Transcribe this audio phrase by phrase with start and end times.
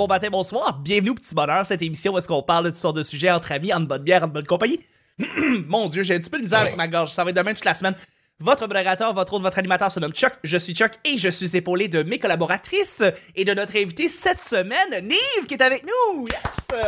[0.00, 0.78] bon matin, bonsoir.
[0.78, 3.30] Bienvenue au Petit Bonheur, cette émission où est-ce qu'on parle de toutes sortes de sujets
[3.30, 4.80] entre amis, en bonne bière, en bonne compagnie.
[5.68, 7.10] Mon Dieu, j'ai un petit peu de misère avec ma gorge.
[7.10, 7.94] Ça va être demain toute la semaine.
[8.38, 10.32] Votre modérateur, votre autre, votre animateur se nomme Chuck.
[10.42, 13.02] Je suis Chuck et je suis épaulé de mes collaboratrices
[13.36, 16.26] et de notre invité cette semaine, Nive, qui est avec nous.
[16.28, 16.80] Yes!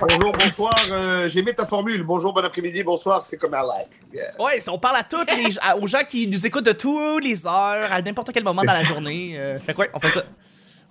[0.00, 0.74] Bonjour, bonsoir.
[0.90, 2.04] euh, J'ai aimé ta formule.
[2.04, 3.24] Bonjour, bon après-midi, bonsoir.
[3.24, 3.88] C'est comme I like.
[4.12, 4.40] Yeah.
[4.40, 7.44] Ouais, on parle à toutes les, à- aux gens qui nous écoutent de tous les
[7.46, 9.34] heures, à n'importe quel moment dans la journée.
[9.36, 10.22] Euh, fait que ouais, on fait ça.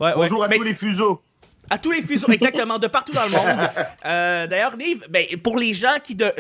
[0.04, 0.16] Ouais, ouais.
[0.16, 1.22] Bonjour à Mais- tous les fuseaux.
[1.70, 3.70] À tous les fuseaux, exactement, de partout dans le monde.
[4.06, 6.14] Euh, D'ailleurs, Nive, ben, pour les gens qui...
[6.14, 6.34] de-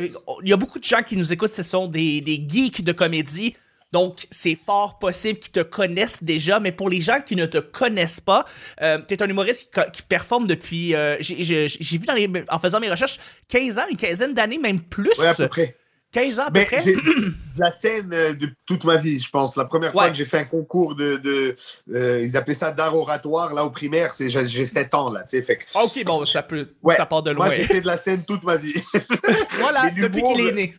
[0.44, 2.92] Il y a beaucoup de gens qui nous écoutent, ce sont des, des geeks de
[2.92, 3.56] comédie.
[3.94, 7.60] Donc, c'est fort possible qu'ils te connaissent déjà, mais pour les gens qui ne te
[7.60, 8.44] connaissent pas,
[8.82, 11.68] euh, t'es un humoriste qui, qui performe depuis, euh, j'ai
[11.98, 13.18] vu dans les, en faisant mes recherches,
[13.48, 15.18] 15 ans, une quinzaine d'années, même plus.
[15.20, 15.78] Ouais, à peu près.
[16.14, 16.84] 15 ans à peu Mais près?
[16.86, 19.56] de la scène euh, de toute ma vie, je pense.
[19.58, 20.10] La première fois Ouais.
[20.12, 21.18] que j'ai fait un concours de.
[21.18, 21.56] de
[21.94, 25.24] euh, ils appelaient ça d'art oratoire, là, au primaire, c'est j'ai j'ai 7 ans, là.
[25.24, 26.96] Tu sais, fait que, Ok, bon, ça peut, Ouais.
[26.96, 27.48] ça part de loin.
[27.48, 28.74] moi, j'ai fait de la scène toute ma vie.
[29.60, 30.76] voilà, depuis qu'il est né.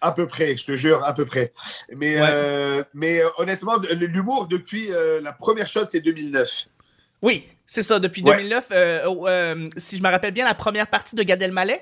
[0.00, 1.52] à peu près, je te jure, à peu près.
[1.94, 2.28] Mais, Ouais.
[2.28, 6.66] euh, mais honnêtement, l'humour, depuis euh, la première shot, c'est 2009.
[7.22, 8.34] Oui, c'est ça, depuis Ouais.
[8.36, 8.66] 2009.
[8.72, 11.80] euh, oh, euh, si je me rappelle bien, la première partie de Gad Elmaleh?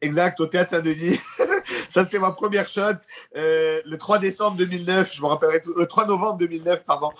[0.00, 1.18] Exact, au Théâtre Saint-Denis.
[1.88, 2.82] ça, c'était ma première shot.
[3.36, 5.74] euh, le 3 décembre 2009, je me rappellerai tout.
[5.76, 7.10] Le 3 novembre 2009, pardon.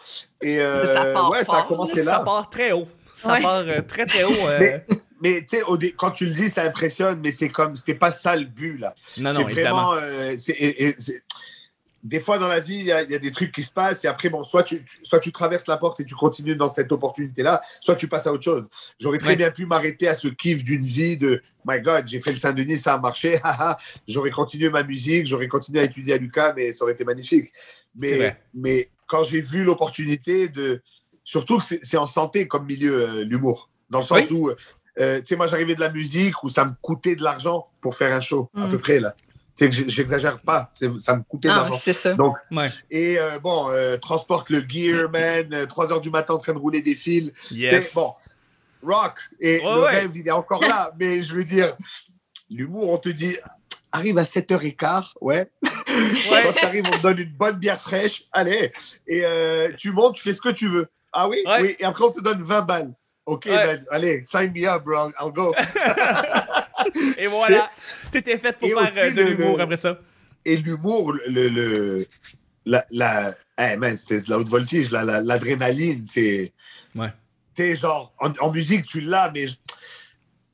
[0.41, 2.21] Et euh, Ça part ouais, ça a commencé Ça là.
[2.21, 2.89] part très haut.
[3.17, 3.43] Ça Ouais.
[3.43, 4.31] part euh, très très haut.
[4.49, 4.85] euh, Mais-
[5.21, 7.95] Mais tu sais, au dé- quand tu le dis, ça impressionne, mais c'est comme, c'était
[7.95, 8.95] pas ça le but là.
[9.19, 9.91] non, c'est non, évidemment.
[9.95, 10.01] vraiment.
[10.01, 10.97] euh, et- et
[12.05, 13.71] des fois dans la vie, il y, a- il y a des trucs qui se
[13.73, 16.55] passent et après, bon, soit tu, tu- soit tu traverses la porte et tu continues
[16.57, 18.69] dans cette opportunité-là, soit tu passes à autre chose.
[19.01, 19.37] J'aurais très Ouais.
[19.37, 22.77] bien pu m'arrêter à ce kiff d'une vie de My God, j'ai fait le Saint-Denis,
[22.77, 23.41] ça a marché,
[24.09, 27.53] j'aurais continué ma musique, j'aurais continué à étudier à Lucas, mais ça aurait été magnifique.
[27.97, 30.83] Mais, mais quand j'ai vu l'opportunité de.
[31.25, 33.69] Surtout que c'est en santé comme milieu, euh, l'humour.
[33.91, 34.37] Dans le sens Oui.
[34.37, 34.51] où,
[35.01, 37.95] euh, tu sais, moi, j'arrivais de la musique où ça me coûtait de l'argent pour
[37.95, 38.71] faire un show, à Mm.
[38.71, 39.15] peu près, là.
[39.59, 41.75] Sais, que j'exagère pas, c'est- ça me coûtait de Ah, l'argent.
[41.83, 42.15] c'est ça.
[42.15, 42.71] Donc, Ouais.
[42.93, 46.53] et euh, bon, euh, transporte le gear, man, euh, 3 heures du matin en train
[46.53, 47.33] de rouler des fils.
[47.51, 47.93] Yes.
[47.95, 48.15] Bon,
[48.85, 49.19] rock.
[49.41, 49.91] Et Ouais, le ouais.
[49.91, 50.93] rêve, il est encore là.
[51.01, 51.77] mais je veux dire,
[52.49, 53.37] l'humour, on te dit,
[53.91, 55.51] arrive à 7h15, ouais.
[56.31, 56.43] Ouais.
[56.45, 58.71] Quand tu arrives, on te donne une bonne bière fraîche, allez.
[59.09, 60.87] Et euh, tu montes, tu fais ce que tu veux.
[61.13, 61.43] Ah oui?
[61.45, 61.63] Ouais.
[61.63, 61.77] Oui.
[61.81, 62.93] Et après, on te donne 20 balles.
[63.27, 63.67] OK, Ouais.
[63.67, 65.11] man, allez, sign me up, bro.
[65.21, 65.53] I'll go.
[67.19, 67.71] Et voilà,
[68.11, 69.99] t'étais fait pour Et faire euh, de l'humour après ça.
[70.45, 72.07] Et l'humour, le, le,
[72.65, 76.53] la, la, eh, man, c'était de la haute voltige, la- la- l'adrénaline, c'est.
[76.95, 77.13] Ouais.
[77.57, 79.47] Tu genre, en, en musique, tu l'as, mais.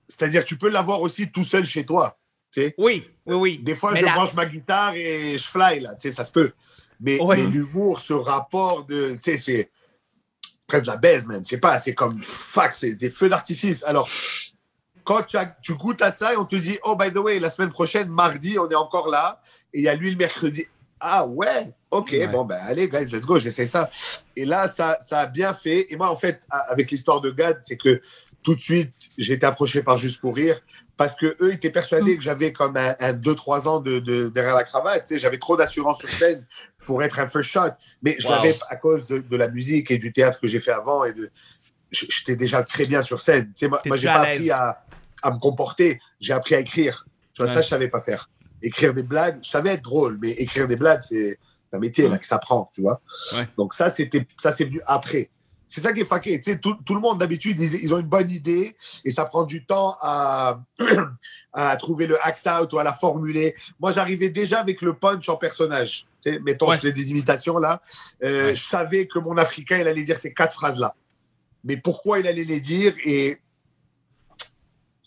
[0.09, 2.19] C'est-à-dire, tu peux l'avoir aussi tout seul chez toi.
[2.53, 2.75] Tu sais.
[2.79, 3.59] Oui, oui, oui.
[3.63, 5.95] Des fois, Mais je la- branche ma guitare et je fly, là.
[5.97, 6.53] Tu sais, ça se peut.
[7.01, 7.37] Mais, Ouais.
[7.37, 9.13] mais l'humour, ce rapport de.
[9.13, 9.71] Tu sais, c'est
[10.67, 11.45] presque de la baise, man.
[11.45, 12.19] C'est pas, c'est comme.
[12.23, 13.83] Fuck, c'est des feux d'artifice.
[13.85, 14.09] Alors,
[15.05, 17.39] quand tu, as- tu goûtes à ça et on te dit, oh, by the way,
[17.39, 19.41] la semaine prochaine, mardi, on est encore là.
[19.73, 20.67] Et il y a lui le mercredi.
[21.01, 22.27] Ah ouais, ok, Ouais.
[22.29, 23.91] bon, ben allez, guys, let's go, j'essaie ça.
[24.37, 25.87] Et là, ça, ça a bien fait.
[25.93, 28.01] Et moi, en fait, avec l'histoire de Gad, c'est que
[28.43, 30.61] tout de suite, j'ai été approché par Juste pour Rire
[30.97, 32.17] parce que eux étaient persuadés Mm.
[32.17, 35.03] que j'avais comme un 2-3 ans de, de- derrière la cravate.
[35.07, 36.47] Tu sais, j'avais trop d'assurance sur scène
[36.87, 37.71] pour être un first shot.
[38.03, 38.35] Mais je Wow.
[38.37, 41.05] l'avais à cause de, de la musique et du théâtre que j'ai fait avant.
[41.05, 41.31] Et de,
[41.91, 43.47] j'étais déjà très bien sur scène.
[43.49, 44.85] Tu sais, moi, moi j'ai pas appris à,
[45.25, 45.99] à me comporter.
[46.21, 47.05] J'ai appris à écrire.
[47.33, 47.55] Tu vois, Ouais.
[47.55, 48.31] ça, je savais pas faire.
[48.63, 51.39] Écrire des blagues, je savais être drôle, mais écrire des blagues, c'est
[51.73, 53.01] un métier là, qui s'apprend, tu vois.
[53.37, 53.45] Ouais.
[53.59, 55.31] Donc ça, c'était ça c'est venu après.
[55.67, 56.39] C'est ça qui est fucké.
[56.39, 59.25] Tu sais, tout, tout le monde, d'habitude, ils, ils ont une bonne idée et ça
[59.25, 60.61] prend du temps à,
[61.53, 63.55] à trouver le act-out ou à la formuler.
[63.81, 66.07] Moi, j'arrivais déjà avec le punch en personnage.
[66.23, 66.77] Tu sais, mettons, Ouais.
[66.77, 67.83] je fais des imitations là.
[68.23, 68.55] Euh, Ouais.
[68.55, 70.95] Je savais que mon Africain, il allait dire ces quatre phrases-là.
[71.65, 73.39] Mais pourquoi il allait les dire et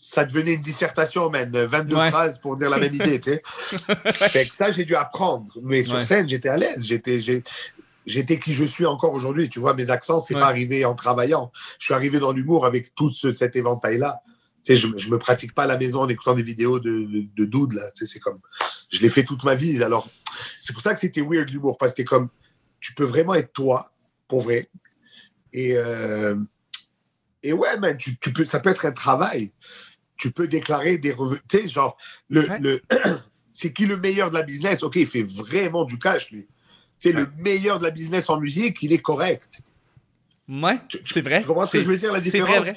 [0.00, 1.50] ça devenait une dissertation, man.
[1.50, 2.08] 22 Ouais.
[2.10, 3.42] phrases pour dire la même idée, tu sais.
[4.28, 5.52] Fait que ça, j'ai dû apprendre.
[5.62, 6.02] Mais sur Ouais.
[6.02, 6.86] scène, j'étais à l'aise.
[6.86, 7.18] J'étais,
[8.06, 9.48] j'étais qui je suis encore aujourd'hui.
[9.48, 10.40] Tu vois, mes accents, c'est Ouais.
[10.40, 11.50] pas arrivé en travaillant.
[11.80, 14.20] Je suis arrivé dans l'humour avec tout ce- cet éventail-là.
[14.64, 17.06] Tu sais, je, je me pratique pas à la maison en écoutant des vidéos de,
[17.36, 17.90] de, là.
[17.96, 18.38] Tu sais, c'est comme,
[18.90, 19.82] je l'ai fait toute ma vie.
[19.82, 20.08] Alors,
[20.60, 22.28] c'est pour ça que c'était weird l'humour, parce que comme,
[22.80, 23.92] tu peux vraiment être toi,
[24.28, 24.70] pour vrai.
[25.52, 26.36] Et, euh,
[27.42, 29.52] et ouais, man, tu, tu peux, ça peut être un travail.
[30.18, 31.40] Tu peux déclarer des revenus.
[31.48, 31.96] Tu sais, genre,
[32.28, 32.58] le, Ouais.
[32.60, 32.82] le,
[33.52, 34.82] c'est qui le meilleur de la business?
[34.82, 36.46] OK, il fait vraiment du cash, lui.
[36.98, 37.20] C'est Ouais.
[37.22, 39.62] le meilleur de la business en musique, il est correct.
[40.48, 41.40] Ouais, Tu- tu- c'est vrai.
[41.40, 42.58] tu comprends ce que C'est- je veux dire, la différence?
[42.66, 42.74] vrai.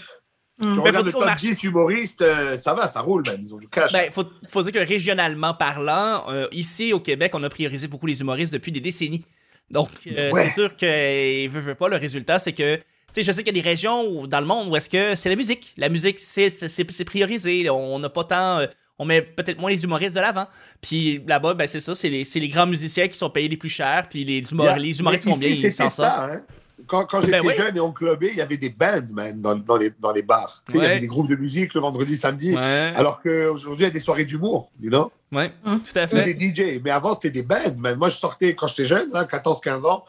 [0.61, 0.73] Tu Mm.
[0.75, 3.39] Ben, regardes faut le top marché- 10 humoristes, euh, ça va, ça roule, man.
[3.41, 3.91] Ils ont du cash.
[3.93, 8.05] Ben, faut, faut dire que régionalement parlant, euh, ici au Québec, on a priorisé beaucoup
[8.05, 9.25] les humoristes depuis des décennies.
[9.71, 10.43] Donc, euh, Ouais.
[10.43, 12.79] c'est sûr que, euh, veut, veut pas, le résultat, c'est que
[13.13, 15.15] sais, je sais qu'il y a des régions où- dans le monde où est-ce que
[15.15, 15.73] c'est la musique.
[15.77, 17.69] La musique, c'est, c'est, c'est- c'est priorisé.
[17.69, 18.59] On n'a pas tant.
[18.59, 18.67] euh,
[18.99, 20.45] on met peut-être moins les humoristes de l'avant.
[20.79, 23.57] Puis là-bas, ben, c'est ça, c'est les, c'est les grands musiciens qui sont payés les
[23.57, 24.07] plus chers.
[24.09, 25.95] Puis les, humor- humoristes vont bien, ils s'en sortent?
[26.09, 26.25] ça.
[26.25, 26.41] Hein.
[26.87, 27.53] Quand, quand j'étais Ben oui.
[27.55, 30.23] jeune et on clubait, il y avait des bands, man, dans, dans les, dans les
[30.23, 30.63] bars.
[30.69, 32.53] Il y avait des groupes de musique le vendredi, samedi.
[32.55, 35.11] Ouais, Alors qu'aujourd'hui, il y a des soirées d'humour, you know?
[35.31, 35.77] ouais, Mm.
[35.79, 36.33] tout à Ou fait.
[36.33, 36.81] des DJ.
[36.83, 37.97] Mais avant, c'était des bands, man.
[37.97, 40.03] Moi, je sortais quand j'étais jeune, là, 14-15 ans.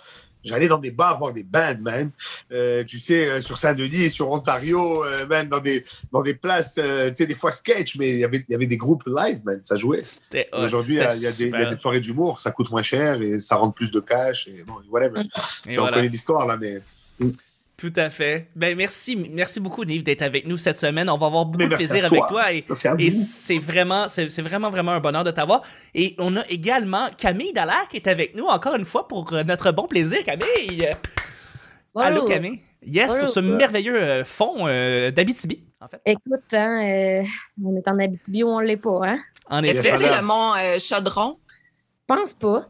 [0.45, 2.11] J'allais dans des bars voir des bands, man.
[2.53, 6.77] Euh, tu sais, euh, sur Saint-Denis, sur Ontario, euh, man, dans des, dans des places,
[6.79, 9.05] euh, tu sais, des fois sketch, mais il y avait- il y avait des groupes
[9.07, 9.61] live, man.
[9.63, 10.03] Ça jouait.
[10.65, 11.51] Aujourd'hui, il y, a- y des-
[11.81, 15.21] soirées d'humour, ça coûte moins cher et ça rentre plus de cash et bon, whatever.
[15.21, 15.31] Et Tu
[15.73, 15.97] sais, On voilà.
[15.99, 16.81] connaît l'histoire, là, mais.
[17.83, 18.47] Tout à fait.
[18.55, 21.11] Ben merci, merci beaucoup, Nive, d'être avec nous cette semaine.
[21.11, 22.53] On va avoir beaucoup Mais de plaisir avec toi.
[22.53, 25.63] et, c'est vraiment, c'est vraiment, vraiment un bonheur de t'avoir.
[25.93, 29.43] Et on a également Camille Dallaire qui est avec nous encore une fois pour euh,
[29.43, 30.91] notre bon plaisir, Camille.
[31.97, 32.25] Allô.
[32.25, 32.61] Camille?
[32.87, 33.19] Yes, Bonjour.
[33.19, 36.01] sur ce merveilleux euh, fond euh, d'Abitibi, en fait.
[36.07, 37.23] Écoute, hein, euh,
[37.65, 39.19] on est en Abitibi ou on l'est pas, hein?
[39.51, 41.37] En Est-ce que c'est le mont euh, Chaudron?
[42.07, 42.69] Pense pas.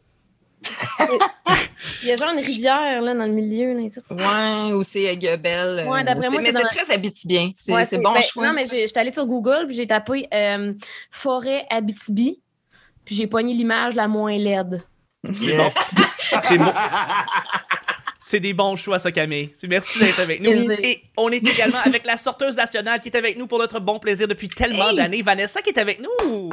[2.03, 3.73] Il y a genre une rivière là, dans le milieu.
[3.75, 3.99] Là, ici.
[4.11, 5.87] Ouais, ou c'est Guebel?
[5.89, 7.51] Ouais, d'après moi, Mais c'est c'est dans- très habitibien.
[7.55, 8.47] C'est Ouais, c'est bon ben, choix.
[8.47, 10.73] Non, mais j'étais allée sur Google puis j'ai tapé euh,
[11.11, 12.41] forêt Abitibi.
[13.05, 14.83] Puis j'ai pogné l'image la moins laide.
[15.25, 15.73] Yes.
[16.43, 16.73] C'est bon.
[18.21, 19.51] C'est des bons choix, ça, Camille.
[19.55, 20.51] C'est- Merci d'être avec nous.
[20.71, 23.99] Et on est également avec la sorteuse nationale qui est avec nous pour notre bon
[23.99, 24.97] plaisir depuis tellement Hey!
[24.97, 25.23] d'années.
[25.23, 26.51] Vanessa qui est avec nous.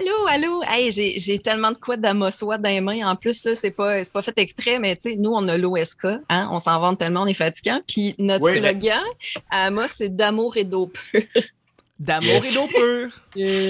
[0.00, 0.62] Allô, allô?
[0.66, 3.06] Hey, j'ai j'ai tellement de quoi d'Amossois dans les mains.
[3.06, 5.58] En plus, là, c'est pas, c'est pas fait exprès, mais tu sais, nous, on a
[5.58, 6.06] l'OSK.
[6.30, 6.48] Hein?
[6.50, 7.80] On s'en vante tellement, on est fatigant.
[7.86, 8.58] Puis notre Oui.
[8.58, 9.02] slogan
[9.50, 11.22] à Amos, c'est d'amour et d'eau pure.
[11.98, 12.50] D'amour Yes.
[12.50, 13.10] et d'eau pure.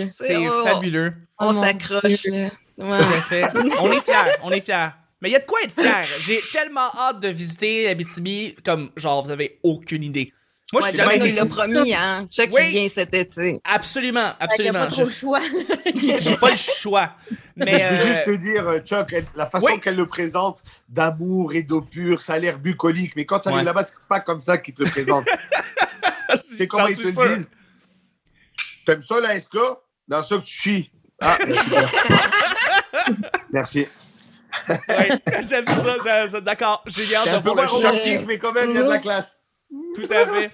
[0.08, 1.12] C'est oh, fabuleux.
[1.40, 2.24] On s'accroche.
[2.26, 2.50] là.
[2.78, 2.90] Ouais.
[2.90, 3.44] Tout à fait.
[3.80, 4.88] On est fiers, on est fiers.
[5.20, 6.02] Mais il y a de quoi être fier.
[6.20, 10.32] J'ai tellement hâte de visiter l'Abitibi, comme genre vous avez aucune idée.
[10.72, 12.26] Moi, Ouais, je suis jamais Chuck, il l'a promis, hein.
[12.30, 12.60] Chuck, Oui.
[12.66, 13.60] il vient cet été.
[13.64, 14.80] Absolument, Il n'y a absolument.
[14.80, 15.38] pas trop le choix.
[15.40, 17.10] Je- J'ai pas le choix.
[17.56, 19.80] Mais Je veux euh, juste te dire, euh, Chuck, la façon oui.
[19.80, 23.56] qu'elle le présente, d'amour et d'eau pure, ça a l'air bucolique, mais quand ça Ouais.
[23.56, 25.26] arrive là-bas, c'est pas comme ça qu'ils te le présentent.
[26.56, 27.22] c'est comment ils te sûr.
[27.24, 27.50] le disent?
[28.86, 29.56] T'aimes ça, la SK?
[30.06, 30.90] Dans ça que tu chies.
[31.20, 31.90] Ah, super.
[33.52, 33.86] Merci.
[34.88, 35.10] ouais,
[35.48, 36.40] j'aime ça, j'aime ça.
[36.40, 37.66] D'accord, j'ai hâte C'est un peu moins
[38.26, 39.40] mais quand même, il y a de la classe.
[39.94, 40.50] Tout à fait.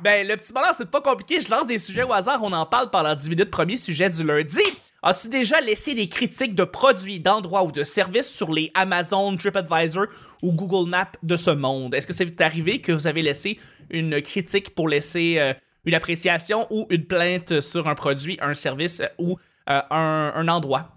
[0.00, 1.40] Ben, le petit bonheur, c'est pas compliqué.
[1.40, 2.40] Je lance des sujets au hasard.
[2.42, 3.50] On en parle pendant 10 minutes.
[3.50, 4.60] Premier sujet du lundi.
[5.02, 10.06] As-tu déjà laissé des critiques de produits, d'endroits ou de services sur les Amazon, TripAdvisor
[10.42, 11.94] ou Google Maps de ce monde?
[11.94, 13.58] Est-ce que c'est arrivé que vous avez laissé
[13.90, 15.54] une critique pour laisser euh,
[15.84, 19.38] une appréciation ou une plainte sur un produit, un service euh, ou
[19.70, 20.90] euh, un, un endroit?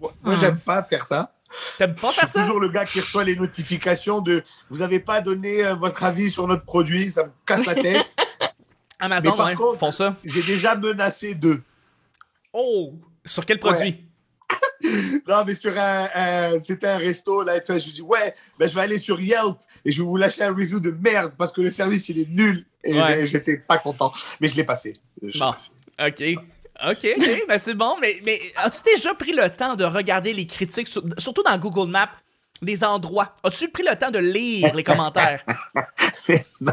[0.00, 1.32] Moi, j'aime pas faire ça.
[1.78, 2.42] T'aimes pas Je faire suis ça?
[2.44, 6.30] toujours le gars qui reçoit les notifications de vous n'avez pas donné euh, votre avis
[6.30, 8.12] sur notre produit, ça me casse la tête.
[9.00, 10.14] Amazon, mais par ouais, contre- font ça.
[10.24, 11.62] J'ai déjà menacé d'eux.
[12.52, 12.92] Oh!
[13.24, 14.04] Sur quel produit?
[15.28, 18.34] Non, mais sur un, un- c'était un resto, là, et tout ça, je dis, ouais,
[18.58, 21.34] ben, je vais aller sur Yelp et je vais vous lâcher un review de merde
[21.38, 22.66] parce que le service, il est nul.
[22.82, 23.26] Et Ouais.
[23.26, 24.12] j'étais pas content.
[24.40, 24.94] Mais je l'ai pas fait.
[25.22, 25.54] Je- Bon.
[26.00, 26.22] OK.
[26.88, 30.46] OK, OK, ben c'est bon, mais, mais as-tu déjà pris le temps de regarder les
[30.46, 32.08] critiques, sur- surtout dans Google Maps,
[32.62, 33.34] des endroits?
[33.44, 35.42] As-tu pris le temps de lire les commentaires?
[36.60, 36.72] Non,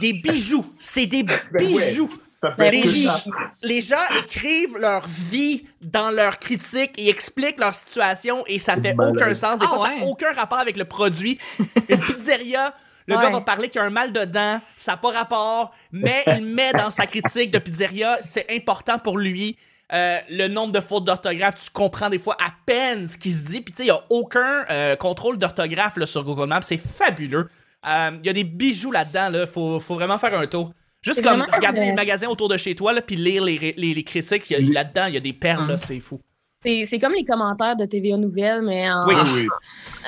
[0.00, 1.66] Des bijoux, c'est des Ben ouais.
[1.90, 2.10] bijoux.
[2.40, 3.08] ça peut être Les,
[3.62, 8.94] les gens écrivent leur vie dans leurs critiques et expliquent leur situation et ça fait
[8.94, 9.14] Malade.
[9.16, 9.58] aucun sens.
[9.58, 11.38] Des Ah fois, ça n'a aucun rapport avec le produit.
[11.88, 12.74] Une pizzeria,
[13.06, 13.22] le Ouais.
[13.22, 16.22] gars va parler qu'il y a un mal de dents, ça n'a pas rapport, mais
[16.38, 19.56] il met dans sa critique de pizzeria, c'est important pour lui.
[19.92, 23.50] Euh, le nombre de fautes d'orthographe, tu comprends des fois à peine ce qui se
[23.50, 23.60] dit.
[23.60, 26.62] Puis tu sais, il n'y a aucun euh, contrôle d'orthographe là, sur Google Maps.
[26.62, 27.50] C'est fabuleux.
[27.86, 29.28] Euh, Il y a des bijoux là-dedans.
[29.34, 30.72] Il faut, faut vraiment faire un tour.
[31.02, 34.04] Juste comme regarder les magasins autour de chez toi, là, puis lire les, les, les
[34.04, 34.48] critiques.
[34.48, 35.68] Là-dedans, il y a des perles, Hum.
[35.68, 36.20] là, c'est fou.
[36.64, 39.14] C'est c'est comme les commentaires de TVA Nouvelles, mais en- Oui.
[39.34, 39.48] Oui.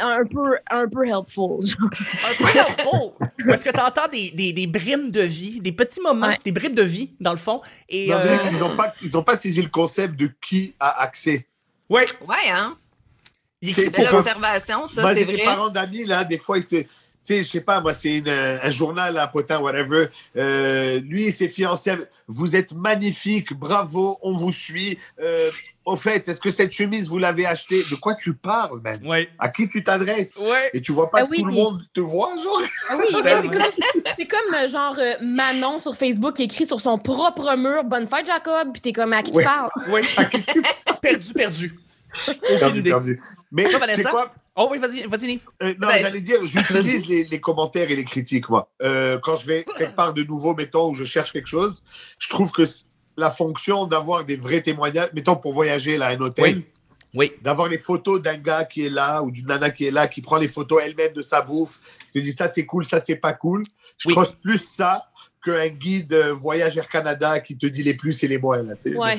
[0.00, 1.61] un, peu, un peu helpful.
[1.62, 1.90] genre.
[1.90, 3.11] Un peu helpful.
[3.49, 6.38] Parce que tu entends des, des, des brimes de vie, des petits moments, Ouais.
[6.44, 7.61] des bribes de vie, dans le fond.
[7.88, 10.30] Et, Mais on dirait euh, qu'ils n'ont pas, ils ont pas saisi le concept de
[10.40, 11.46] qui a accès.
[11.88, 12.76] ouais, Ouais, hein?
[13.62, 15.44] C'est- écrit c'est Belle pas- observation, ça, Moi, c'est j'ai des vrai.
[15.44, 16.84] parents d'amis, là, des fois, ils te.
[17.26, 18.23] Tu sais, je sais pas, moi, c'est
[18.62, 20.09] un journal à Potin, whatever.
[20.37, 21.95] Euh, lui et ses fiancés,
[22.28, 24.99] vous êtes magnifiques, bravo, on vous suit.
[25.23, 25.50] Euh,
[25.87, 27.83] au fait, est-ce que cette chemise, vous l'avez achetée?
[27.90, 29.00] De quoi tu parles, man?
[29.07, 29.31] Ouais.
[29.38, 30.37] À qui tu t'adresses?
[30.37, 30.69] Ouais.
[30.75, 32.61] Et tu vois pas Ah que oui, tout le monde te voit, genre?
[32.90, 33.35] Ah oui, mais
[34.19, 38.07] c'est comme, euh, genre euh, Manon sur Facebook qui écrit sur son propre mur Bonne
[38.07, 39.45] fête, Jacob, puis t'es comme à qui Ouais.
[39.45, 39.71] tu parles?
[39.88, 40.02] Ouais.
[41.00, 41.75] perdu, perdu.
[42.61, 43.21] Perdu, perdu.
[43.50, 43.66] Mais
[43.97, 44.31] c'est quoi?
[44.56, 45.40] Oh oui, vas-y, vas-y, Nive.
[45.62, 48.70] Euh, non, Ben, j'allais dire, j'utilise les, les commentaires et les critiques, moi.
[48.82, 51.82] Euh, quand je vais quelque part de nouveau, mettons, où je cherche quelque chose,
[52.18, 52.62] je trouve que
[53.16, 56.66] la fonction d'avoir des vrais témoignages, mettons, pour voyager là, à un hôtel, Oui.
[57.16, 57.32] Oui.
[57.42, 60.20] d'avoir les photos d'un gars qui est là ou d'une nana qui est là, qui
[60.20, 61.78] prend les photos elle-même de sa bouffe,
[62.12, 63.62] qui te dit ça c'est cool, ça c'est pas cool.
[63.99, 64.14] Je Oui.
[64.14, 65.04] trust plus ça
[65.44, 68.62] qu'un guide euh, voyage Air Canada qui te dit les plus et les moins.
[68.64, 69.16] Là, Ouais.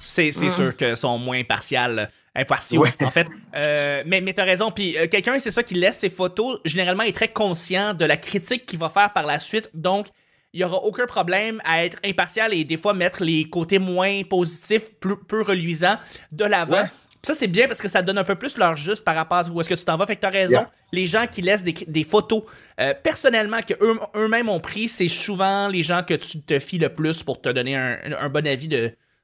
[0.00, 0.50] C'est c'est Mhm.
[0.50, 2.10] sûr qu'ils sont moins impartials.
[2.36, 2.90] Impartiaux, Ouais.
[3.02, 3.28] en fait.
[3.56, 4.70] Euh, mais mais t'as raison.
[4.72, 8.16] Puis euh, quelqu'un, c'est ça, qui laisse ses photos, généralement, est très conscient de la
[8.16, 9.70] critique qu'il va faire par la suite.
[9.74, 10.08] Donc,
[10.52, 14.22] il n'y aura aucun problème à être impartial et des fois mettre les côtés moins
[14.24, 15.96] positifs, plus, peu reluisants
[16.32, 16.82] de l'avant.
[16.82, 16.90] Ouais.
[17.22, 19.48] Ça, c'est bien parce que ça donne un peu plus leur juste par rapport à
[19.48, 20.04] où est-ce que tu t'en vas.
[20.06, 20.58] Fait que t'as raison.
[20.58, 20.70] Yeah.
[20.92, 22.42] Les gens qui laissent des, des photos
[22.80, 26.78] euh, personnellement que eux, eux-mêmes ont pris, c'est souvent les gens que tu te fies
[26.78, 28.76] le plus pour te donner un, un bon avis de,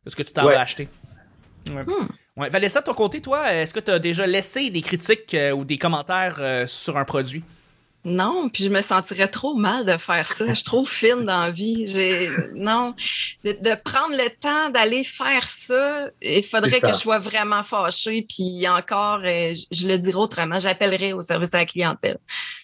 [0.04, 0.54] de ce que tu t'en Ouais.
[0.54, 0.88] vas acheter.
[1.68, 1.82] Ouais.
[2.40, 2.48] Ouais.
[2.48, 5.66] Vanessa, de ton côté, toi, est-ce que tu as déjà laissé des critiques euh, ou
[5.66, 7.44] des commentaires euh, sur un produit?
[8.04, 10.46] Non, puis je me sentirais trop mal de faire ça.
[10.46, 11.86] Je suis trop fine dans la vie.
[11.86, 12.94] J'ai non,
[13.44, 18.26] de, de prendre le temps d'aller faire ça, il faudrait que je sois vraiment fâchée.
[18.28, 22.18] Puis encore, euh, je, le dirais autrement, j'appellerais au service à la clientèle.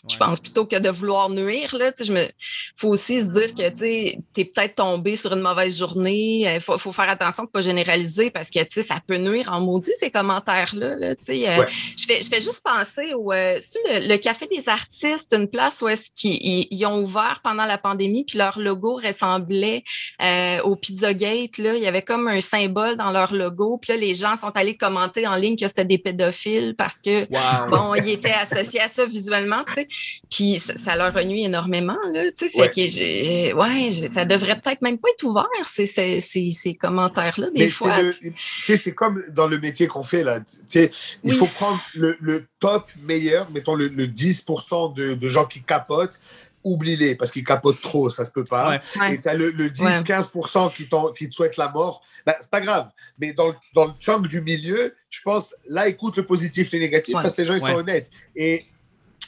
[0.08, 1.92] Je pense plutôt que de vouloir nuire là.
[2.00, 2.28] Je me,
[2.76, 6.54] faut aussi se dire que tu t'es peut-être tombé sur une mauvaise journée.
[6.54, 9.90] Il faut, faut faire attention de pas généraliser parce que ça peut nuire en maudit
[9.98, 11.14] ces commentaires là.
[11.16, 11.64] tu sais, euh,
[11.98, 15.48] je fais, je fais juste penser au euh, sur le, le Café des artistes, une
[15.48, 19.82] place où est-ce qu'ils ils- ils ont ouvert pendant la pandémie, puis leur logo ressemblait
[20.22, 21.58] euh, au Pizzagate.
[21.58, 21.74] Là.
[21.76, 23.78] Il y avait comme un symbole dans leur logo.
[23.80, 27.20] Puis là, les gens sont allés commenter en ligne que c'était des pédophiles parce que
[27.30, 27.70] Wow.
[27.70, 29.88] bon, ils étaient associés à ça visuellement, tu sais.
[30.30, 32.48] Puis ça, ça leur nuit énormément, là, tu sais.
[32.48, 33.88] Fait Ouais.
[33.90, 37.68] que ça devrait peut-être même pas être ouvert, ces, ces, ces, ces commentaires-là, des Mais
[37.68, 37.96] fois.
[38.12, 40.40] c'est le- tu sais, c'est comme dans le métier qu'on fait là.
[40.40, 40.90] Tu sais,
[41.24, 41.36] il Oui.
[41.38, 46.20] faut prendre le, le top meilleur, mettons le, le 10% de, de gens qui capotent,
[46.64, 48.70] oublie-les parce qu'ils capotent trop, ça se peut pas.
[48.70, 48.80] Ouais.
[49.00, 49.14] Ouais.
[49.14, 49.70] Et tu as le, le Ouais.
[49.70, 52.90] 10-15% qui, qui te souhaitent la mort, ben, c'est pas grave.
[53.20, 56.80] Mais dans, le- dans le chunk du milieu, je pense, là, écoute le positif, les
[56.80, 57.22] négatifs, Ouais.
[57.22, 57.70] parce que les gens, ils Ouais.
[57.70, 58.10] sont honnêtes.
[58.34, 58.64] Et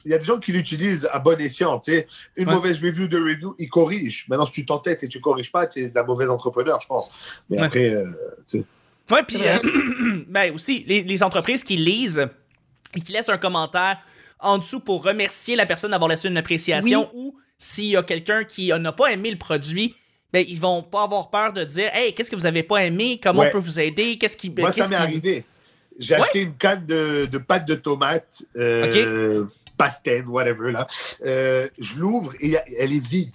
[0.04, 1.78] il y a des gens qui l'utilisent à bon escient.
[1.78, 2.06] Tu sais.
[2.36, 2.54] Une Ouais.
[2.54, 4.26] mauvaise review de review, ils corrigent.
[4.28, 7.12] Maintenant, si tu t'entêtes et tu corriges pas, tu es un mauvais entrepreneur, je pense.
[7.50, 7.66] Mais Ouais.
[7.66, 8.06] après, euh,
[8.48, 8.64] tu sais.
[9.12, 9.58] Ouais, puis euh,
[10.28, 12.26] ben aussi, les, les entreprises qui lisent
[12.94, 13.98] et qui laissent un commentaire
[14.40, 18.44] en dessous pour remercier la personne d'avoir laissé une appréciation ou s'il y a quelqu'un
[18.44, 19.94] qui n'a pas aimé le produit,
[20.32, 23.18] ben ils vont pas avoir peur de dire Hey, qu'est-ce que vous avez pas aimé?
[23.22, 23.48] Comment Ouais.
[23.48, 24.18] on peut vous aider?
[24.18, 24.50] Qu'est-ce qui.
[24.50, 25.44] Moi, ça m'est arrivé.
[25.98, 26.20] J'ai Ouais.
[26.20, 29.44] acheté une canne de, de pâte de tomate, euh,
[29.76, 30.86] pastène, whatever, là.
[31.26, 33.34] Euh, je l'ouvre et elle est vide.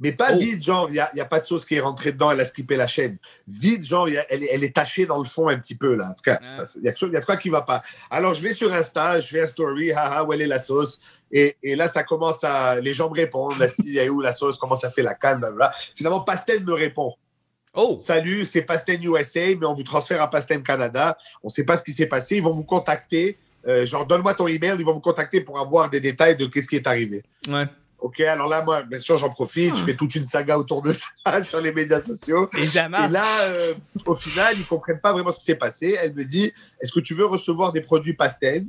[0.00, 0.38] Mais pas Oh.
[0.38, 2.40] vide, genre, il n'y a, y a pas de sauce qui est rentrée dedans, elle
[2.40, 3.16] a skippé la chaîne.
[3.48, 6.06] Vide, genre, a- elle, est- elle est tachée dans le fond un petit peu, là.
[6.10, 7.82] En tout cas, il y, a quelque chose- qui va pas.
[8.10, 11.00] Alors, je vais sur Insta, je fais un story, haha, où elle est la sauce?
[11.30, 12.78] Et, et là, ça commence à.
[12.80, 15.72] Les gens me répondent, là, si, où la sauce, comment ça fait la canne, blablabla.
[15.94, 17.14] Finalement, Pastène me répond.
[17.74, 17.96] Oh!
[17.98, 21.16] Salut, c'est Pastène USA, mais on vous transfère à Pastène Canada.
[21.42, 22.36] On ne sait pas ce qui s'est passé.
[22.36, 23.38] Ils vont vous contacter.
[23.66, 24.74] Euh, genre, donne-moi ton email.
[24.78, 27.22] Ils vont vous contacter pour avoir des détails de qu'est-ce qui est arrivé.
[27.48, 27.64] Ouais.
[28.02, 29.76] OK, alors là, moi, bien sûr, j'en profite.
[29.76, 32.50] Je fais toute une saga autour de ça sur les médias sociaux.
[32.58, 33.06] Évidemment.
[33.06, 33.74] Et là, euh,
[34.06, 35.96] au final, ils comprennent pas vraiment ce qui s'est passé.
[36.00, 38.66] Elle me dit Est-ce que tu veux recevoir des produits Pastène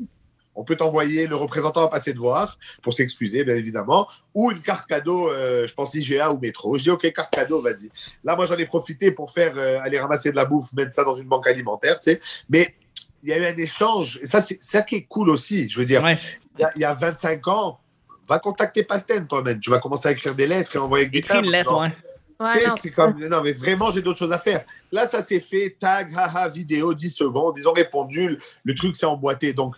[0.53, 4.61] On peut t'envoyer le représentant à passer de voir pour s'excuser, bien évidemment, ou une
[4.61, 6.77] carte cadeau, euh, je pense IGA ou métro.
[6.77, 7.89] Je dis Ok, carte cadeau, vas-y.
[8.23, 11.03] Là, moi, j'en ai profité pour faire euh, aller ramasser de la bouffe, mettre ça
[11.03, 12.21] dans une banque alimentaire, tu sais.
[12.49, 12.75] Mais
[13.23, 14.19] il y a eu un échange.
[14.21, 15.67] Et ça, c'est ça qui est cool aussi.
[15.69, 16.19] Je veux dire, Ouais.
[16.59, 17.79] il y a- il y, a 25 ans,
[18.27, 19.59] va contacter Pastène toi-même.
[19.59, 21.91] Tu vas commencer à écrire des lettres et envoyer des Écris une lettre, ouais.
[22.39, 24.65] Ouais, c'est comme, non, mais vraiment, j'ai d'autres choses à faire.
[24.91, 28.95] Là, ça s'est fait, tag, haha, vidéo, 10 secondes, ils ont répondu, le, le truc
[28.95, 29.53] s'est emboîté.
[29.53, 29.75] Donc,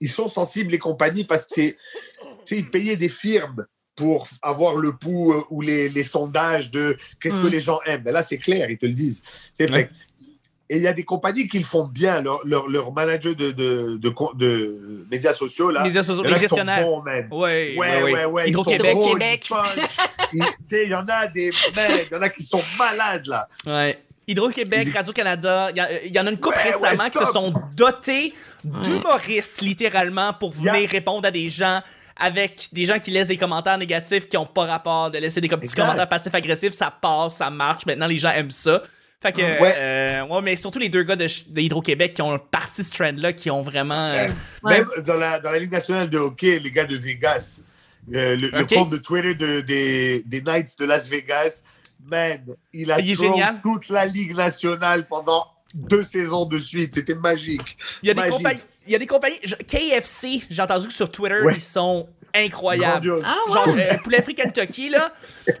[0.00, 1.76] ils sont sensibles, les compagnies, parce que c'est,
[2.20, 6.70] tu sais, ils payaient des firmes pour avoir le pouls euh, ou les, les sondages
[6.70, 7.52] de qu'est-ce que Mm.
[7.52, 8.02] les gens aiment.
[8.02, 9.22] Ben là, c'est clair, ils te le disent.
[9.54, 9.88] C'est Ouais.
[10.72, 13.50] Et il y a des compagnies qui le font bien, leur, leur, leur manager de,
[13.50, 13.98] de,
[14.34, 15.82] de, médias sociaux, là.
[15.82, 16.88] Les, sociaux- les gestionnaires.
[16.90, 18.48] Ouais, Ouais, ouais, ouais.
[18.48, 18.94] ils sont Hydro-Québec.
[18.94, 19.50] drôles, Québec.
[20.32, 21.50] il y en a des.
[21.76, 23.46] Il y en a qui sont malades, là.
[23.66, 23.98] Ouais.
[24.26, 27.52] Hydro-Québec, Radio-Canada, il y, y en a une couple Ouais, récemment ouais, qui se sont
[27.76, 28.32] dotés
[28.64, 30.88] d'humoristes, littéralement, pour venir Yeah.
[30.88, 31.82] répondre à des gens
[32.16, 35.48] avec des gens qui laissent des commentaires négatifs qui n'ont pas rapport de laisser des
[35.48, 35.82] petits Exact.
[35.82, 36.72] commentaires passifs-agressifs.
[36.72, 37.84] Ça passe, ça marche.
[37.84, 38.82] Maintenant, les gens aiment ça.
[39.22, 39.74] Fait que, Ouais.
[39.76, 43.32] euh, ouais, mais surtout les deux gars de, de Hydro-Québec qui ont parti ce trend-là,
[43.32, 43.94] qui ont vraiment.
[44.08, 44.26] euh,
[44.64, 44.78] Ouais.
[44.78, 47.60] Même dans la, dans la Ligue nationale de hockey, les gars de Vegas,
[48.14, 51.62] euh, le, compte de Twitter de, des, des Knights de Las Vegas,
[52.04, 52.40] man,
[52.72, 53.16] il a Il
[53.62, 56.94] toute la Ligue nationale pendant deux saisons de suite.
[56.94, 57.76] C'était magique.
[58.02, 58.60] Il y a des compagnies.
[58.86, 59.38] Il y a des compagnies.
[59.68, 61.54] KFC, j'ai entendu que sur Twitter, Ouais.
[61.54, 63.06] ils sont incroyables.
[63.06, 63.24] Grandiose.
[63.26, 63.52] Ah ouais?
[63.54, 65.12] Genre euh, poulet frit Kentucky là,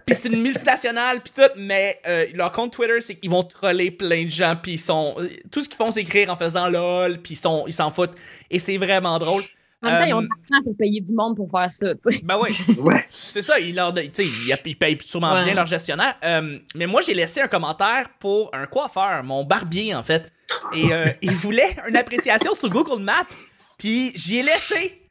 [0.06, 3.90] puis c'est une multinationale puis tout, mais euh, leur compte Twitter c'est qu'ils vont troller
[3.90, 6.68] plein de gens puis ils sont euh, tout ce qu'ils font c'est écrire en faisant
[6.68, 8.14] lol puis ils sont ils s'en foutent
[8.50, 9.42] et c'est vraiment drôle.
[9.84, 11.92] En même temps, ils ont Euh, de l'argent pour payer du monde pour faire ça,
[11.96, 12.20] tu sais.
[12.22, 13.04] Ben oui, Ouais.
[13.10, 15.42] c'est ça, ils leur, tu sais, ils, ils payent sûrement Ouais.
[15.44, 16.14] bien leur gestionnaire.
[16.24, 20.30] Euh, mais moi j'ai laissé un commentaire pour un coiffeur, mon barbier en fait,
[20.72, 23.26] et euh, il voulait une appréciation sur Google Maps,
[23.76, 25.01] puis j'y ai laissé.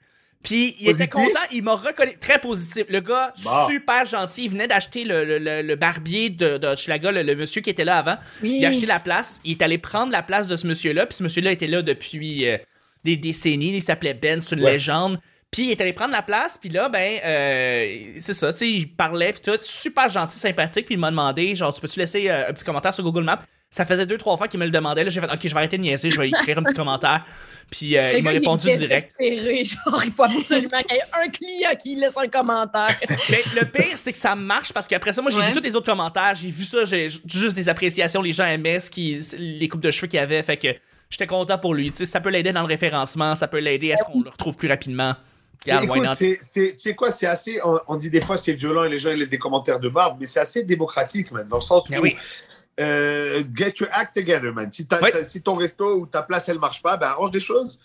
[0.43, 2.17] Puis il était content, il m'a reconnu.
[2.19, 2.85] Très positif.
[2.89, 3.67] Le gars, Bon.
[3.67, 4.45] super gentil.
[4.45, 6.67] Il venait d'acheter le, le, le- le barbier de, de
[7.11, 8.15] le, le monsieur qui était là avant.
[8.41, 8.57] Oui.
[8.59, 9.39] Il a acheté la place.
[9.45, 11.05] Il est allé prendre la place de ce monsieur-là.
[11.05, 12.57] Puis ce monsieur-là était là depuis euh,
[13.03, 13.75] des décennies.
[13.75, 14.73] Il s'appelait Ben, c'est une Ouais.
[14.73, 15.19] légende.
[15.51, 16.57] Puis il est allé prendre la place.
[16.57, 18.51] Puis là, ben, euh, c'est ça.
[18.51, 19.33] Tu sais, il parlait.
[19.33, 19.59] Puis tout.
[19.61, 20.85] Super gentil, sympathique.
[20.87, 23.41] Puis il m'a demandé, genre, tu peux-tu laisser euh, un petit commentaire sur Google Maps?
[23.73, 25.05] Ça faisait deux, trois fois qu'il me le demandait.
[25.05, 26.11] Là, j'ai fait, OK, je vais arrêter de niaiser.
[26.11, 27.23] Je vais écrire un petit commentaire.
[27.71, 29.13] Puis euh, il m'a répondu direct.
[29.19, 32.93] genre, il faut absolument qu'il y ait un client qui laisse un commentaire.
[33.29, 35.47] Mais le pire, c'est que ça marche parce qu'après ça, moi, j'ai Ouais.
[35.47, 36.33] vu tous les autres commentaires.
[36.35, 38.21] J'ai vu ça, j'ai juste des appréciations.
[38.21, 40.43] Les gens aimaient ce qui, les coupes de cheveux qu'il y avait.
[40.43, 40.67] Fait que
[41.09, 41.91] j'étais content pour lui.
[41.93, 44.67] Ça peut l'aider dans le référencement, ça peut l'aider à ce qu'on le retrouve plus
[44.67, 45.15] rapidement.
[45.67, 46.15] Not?
[46.15, 47.59] c'est- c'est- tu sais quoi, c'est assez.
[47.63, 49.89] On, on dit des fois c'est violent et les gens ils laissent des commentaires de
[49.89, 52.15] barbe, mais c'est assez démocratique, man, dans le sens où oui.
[52.79, 54.71] euh, get your act together, man.
[54.71, 57.79] Si, ton resto ou ta place elle marche pas, ben arrange des choses.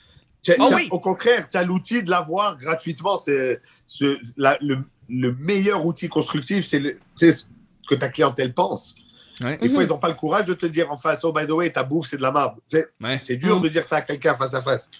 [0.58, 0.88] Oh oui.
[0.92, 3.16] Au contraire, tu as l'outil de l'avoir gratuitement.
[3.16, 3.60] C'est
[4.00, 4.78] le,
[5.08, 7.44] le meilleur outil constructif, c'est ce
[7.88, 8.94] que ta clientèle pense.
[9.42, 9.58] Ouais.
[9.58, 9.84] Des fois, Mhm.
[9.86, 11.82] ils n'ont pas le courage de te dire en face, oh by the way, ta
[11.82, 12.54] bouffe c'est de la
[13.02, 13.18] Ouais.
[13.18, 13.62] C'est dur Mhm.
[13.64, 14.90] de dire ça à quelqu'un face à face.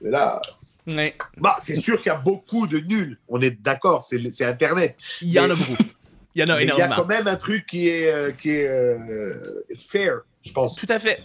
[0.00, 0.40] Mais là,
[0.86, 1.14] Ouais.
[1.36, 3.18] bah, c'est sûr qu'il y a beaucoup de nuls.
[3.28, 4.96] On est d'accord, c'est c'est Internet.
[5.20, 5.76] Il y en a beaucoup.
[6.34, 6.96] Il y en a Mais il y a énormément.
[6.96, 9.42] quand même un truc qui est, euh, qui est euh,
[9.76, 10.76] fair, je pense.
[10.76, 11.20] Tout à fait.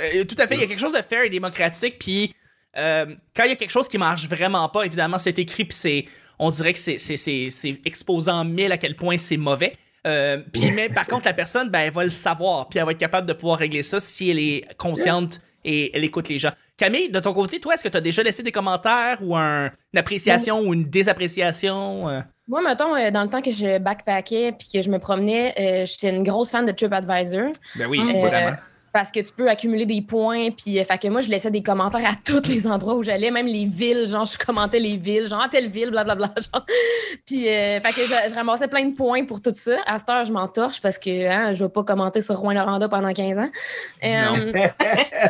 [0.00, 0.56] Euh, tout à fait.
[0.56, 1.96] Il y a quelque chose de fair et démocratique.
[2.00, 2.34] Puis
[2.76, 5.64] euh, quand il y a quelque chose qui marche vraiment pas, évidemment, c'est écrit.
[5.64, 6.04] Puis c'est,
[6.40, 9.74] on dirait que c'est, c'est, c'est, c'est exposant mille à quel point c'est mauvais.
[10.52, 12.68] Puis mais par contre, la personne, ben, elle va le savoir.
[12.68, 16.02] Puis elle va être capable de pouvoir régler ça si elle est consciente et elle
[16.02, 16.52] écoute les gens.
[16.78, 19.66] Camille, de ton côté, toi, est-ce que tu as déjà laissé des commentaires ou un-
[19.92, 22.08] une appréciation ou une désappréciation?
[22.08, 22.20] euh?
[22.46, 25.84] Moi, mettons, euh, dans le temps que je backpackais puis que je me promenais, euh,
[25.86, 27.50] j'étais une grosse fan de TripAdvisor.
[27.76, 28.56] Ben oui, vraiment.
[28.90, 31.62] Parce que tu peux accumuler des points, puis euh, fait que moi, je laissais des
[31.62, 35.26] commentaires à tous les endroits où j'allais, même les villes, genre, je commentais les villes,
[35.26, 36.64] genre, ah, telle ville, blablabla, genre.
[37.26, 39.76] Puis, euh, fait que je, je ramassais plein de points pour tout ça.
[39.86, 42.88] À cette heure, je m'en torche parce que hein, je vais pas commenter sur Rouen-Noranda
[42.88, 43.50] pendant 15 ans.
[44.04, 44.52] Euh,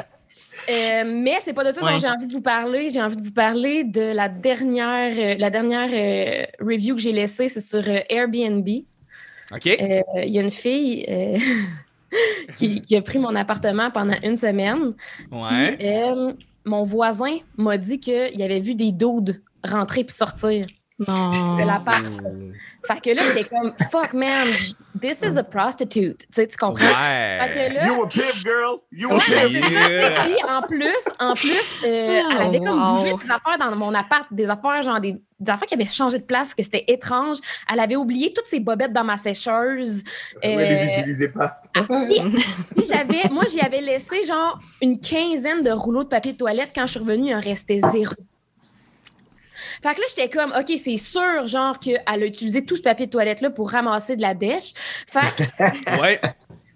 [0.70, 1.92] euh, mais c'est pas de ça Ouais.
[1.92, 2.90] dont j'ai envie de vous parler.
[2.90, 7.12] J'ai envie de vous parler de la dernière, euh, la dernière euh, review que j'ai
[7.12, 8.68] laissée, c'est sur Airbnb.
[9.52, 9.66] OK.
[9.66, 11.06] Il y a une fille
[12.54, 14.94] qui, qui a pris mon appartement pendant une semaine.
[15.32, 15.76] ouais.
[15.76, 20.66] Puis, mon voisin m'a dit qu'il avait vu des doudes rentrer puis sortir
[21.06, 21.56] Non.
[21.56, 22.02] de l'appart.
[22.84, 24.48] Fait que là, j'étais comme, fuck man,
[25.00, 26.18] this is a prostitute.
[26.22, 26.84] Tu sais, tu comprends?
[26.84, 27.68] Fait que Ouais.
[27.74, 28.78] là, You a pimp, girl!
[28.90, 29.70] You a Ouais, pimp!
[29.70, 30.24] Yeah.
[30.24, 31.52] puis en plus, en plus,
[31.84, 32.96] euh, elle avait comme wow.
[32.96, 36.18] bougé des affaires dans mon appart, des affaires genre des, des affaires qui avaient changé
[36.18, 37.36] de place, que c'était étrange.
[37.72, 40.02] Elle avait oublié toutes ses bobettes dans ma sécheuse.
[40.42, 41.60] Ouais, Euh, les utilisez pas.
[41.74, 46.70] Puis j'avais, moi, j'y avais laissé genre une quinzaine de rouleaux de papier de toilette.
[46.74, 48.14] Quand je suis revenue, il en restait zéro.
[49.82, 53.06] Fait que là, j'étais comme, OK, c'est sûr, genre, qu'elle a utilisé tout ce papier
[53.06, 54.72] de toilette-là pour ramasser de la dèche.
[55.06, 56.20] Fait, que- Ouais.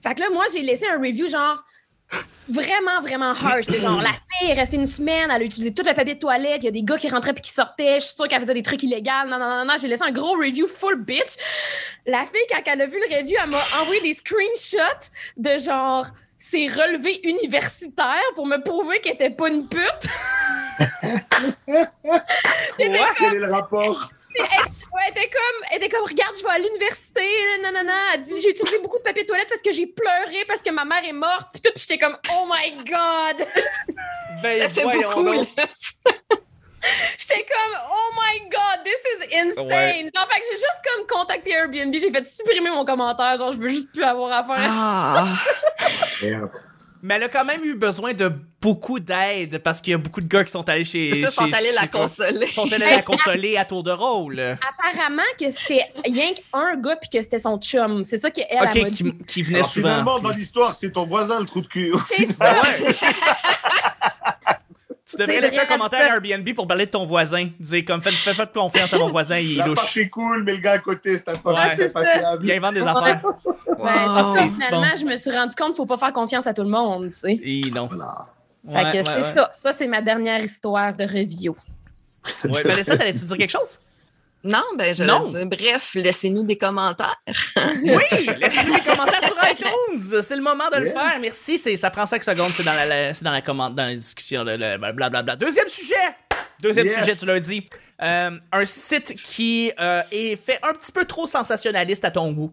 [0.02, 1.62] fait que là, moi, j'ai laissé un review, genre,
[2.48, 3.66] vraiment, vraiment harsh.
[3.66, 6.18] de genre, la fille est restée une semaine, elle a utilisé tout le papier de
[6.20, 8.42] toilette, il y a des gars qui rentraient puis qui sortaient, je suis sûre qu'elle
[8.42, 9.10] faisait des trucs illégaux.
[9.28, 11.36] Non, non, non, non, j'ai laissé un gros review full bitch.
[12.06, 16.06] La fille, quand elle a vu le review, elle m'a envoyé des screenshots de genre
[16.42, 20.08] ses relevés universitaires pour me prouver qu'elle était pas une pute.
[21.66, 22.24] Quoi?
[22.76, 24.10] Quel est le rapport?
[24.94, 27.20] Ouais, elle était comme, elle était comme, regarde, je vais à l'université,
[27.62, 27.92] non, non, non.
[28.14, 30.70] Elle dit, j'ai utilisé beaucoup de papier de toilette parce que j'ai pleuré parce que
[30.70, 31.48] ma mère est morte.
[31.52, 33.46] Puis tout, puis j'étais comme, oh my god.
[34.42, 35.46] Ben, Ça fait voyons.
[37.18, 39.66] J'étais comme, oh my god, this is insane.
[39.66, 40.10] Ouais.
[40.14, 43.58] Genre, fait que j'ai juste comme contacté Airbnb, j'ai fait supprimer mon commentaire, genre, je
[43.58, 44.68] veux juste plus avoir affaire.
[44.68, 45.26] Ah.
[46.22, 46.50] Merde.
[47.04, 48.30] Mais elle a quand même eu besoin de
[48.60, 51.08] beaucoup d'aide parce qu'il y a beaucoup de gars qui sont allés chez.
[51.08, 52.46] Ils sont allés la consoler.
[52.46, 54.38] sont allés la consoler à tour de rôle.
[54.38, 58.04] Apparemment que c'était rien qu'un gars puis que c'était son chum.
[58.04, 58.96] C'est ça qu'elle elle, Ok, m'a dit.
[59.02, 59.88] qui, qui venait Alors, souvent.
[59.88, 61.92] finalement, puis- dans l'histoire, c'est ton voisin le trou de cul.
[62.16, 62.62] C'est Ben ça.
[65.22, 65.40] ouais.
[65.40, 66.12] devrais C'est laisser un commentaire ça.
[66.12, 67.48] à Airbnb pour parler de ton voisin.
[67.58, 69.76] Dire comme fais, fais pas de confiance à mon voisin, il est La louche.
[69.76, 72.04] part est cool, mais le gars à côté, c'est un peu Ouais, c'est c'est pas
[72.04, 72.18] ça.
[72.18, 72.44] fiable.
[72.46, 73.22] Il invente des affaires.
[73.22, 74.96] Parce que c'est finalement, bon.
[75.00, 77.16] je me suis rendu compte qu'il faut pas faire confiance à tout le monde, tu
[77.18, 77.40] sais.
[77.42, 77.86] Et non.
[77.86, 78.26] Voilà.
[78.64, 79.32] Fait Ouais, que ouais, c'est ouais.
[79.34, 79.50] ça.
[79.52, 81.56] Ça, c'est ma dernière histoire de review.
[82.44, 83.78] Ouais, Vanessa, t'allais-tu dire quelque chose?
[84.44, 85.24] Non, ben je Non.
[85.26, 87.16] dire, bref, laissez-nous des commentaires.
[87.84, 88.26] Oui!
[88.38, 90.20] Laissez-nous des commentaires sur iTunes!
[90.20, 91.16] C'est le moment de le faire.
[91.20, 91.58] Merci.
[91.76, 92.50] Ça prend 5 secondes.
[92.50, 94.42] C'est dans la, la- c'est dans la commande, dans la discussion.
[94.44, 95.36] le Blablabla.
[95.36, 95.94] Deuxième sujet!
[96.60, 96.98] Deuxième Yes.
[96.98, 97.68] sujet, tu l'as dit.
[98.02, 102.52] Euh, un site qui euh, est fait un petit peu trop sensationnaliste à ton goût.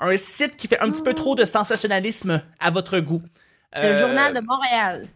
[0.00, 3.22] Un site qui fait un petit peu trop de sensationnalisme à votre goût.
[3.76, 5.06] Le Euh, Journal de Montréal.